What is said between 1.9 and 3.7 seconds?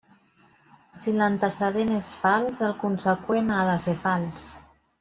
és fals, el conseqüent ha